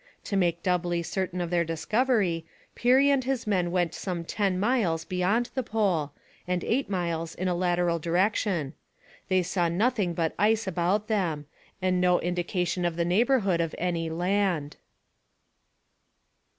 [0.23, 5.05] To make doubly certain of their discovery, Peary and his men went some ten miles
[5.05, 6.11] beyond the Pole,
[6.47, 8.73] and eight miles in a lateral direction.
[9.27, 11.45] They saw nothing but ice about them,
[11.83, 14.77] and no indication of the neighbourhood of any land.